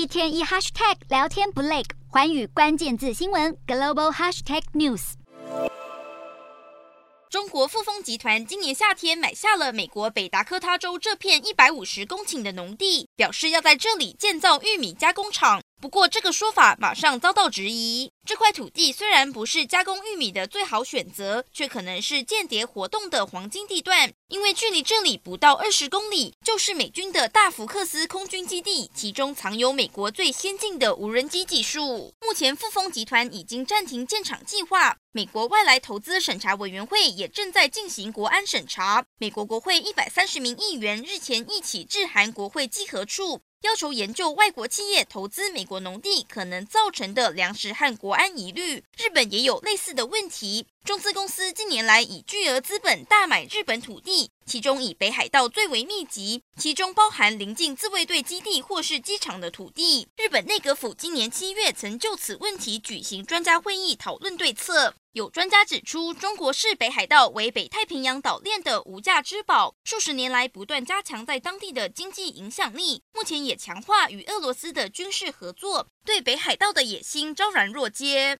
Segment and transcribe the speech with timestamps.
[0.00, 5.12] 一天一 hashtag 聊天不累，环宇关键字新闻 global hashtag news。
[7.28, 15.60] 中国富丰集团今年夏天买下了美国北达科他州这片一百五十公顷的农地，表示要在这里建造玉米加工厂。
[15.80, 18.10] 不过，这个说法马上遭到质疑。
[18.26, 32.12] 这块土地虽然不是加工玉米的最好选择，却可能是间谍活动的黄金地段，因为距离这里不到二十公里，就是美军的大福克斯空军基地，其中藏有美国最先进的无人机技术。
[32.20, 39.02] 目前，富丰集团已经暂停建厂计划，美国外来投资审查委员会也正在进行国安审查。
[39.18, 43.40] 美国国会一百三十名议员日前一起致函国会稽核处。
[43.62, 48.82] 要求研究外国企业投资美国农地可能造成的粮食和国安疑虑。
[48.96, 50.66] 日本也有类似的问题。
[50.84, 60.08] 中资公司近年来以巨额资本大买日本土地，其中以北海道最为密集，其中包含临近自卫队基地或是机场的土地。
[60.16, 64.94] 日本内阁府今年七月曾就此问题举行专家会议讨论对策。
[65.12, 78.38] 有专家指出，中国视北海道为北太平洋岛链的无价之宝，数十年来不断加强在当地的经济影响力，目前也强化与俄罗斯的军事合作，对北海道的野心昭然若揭。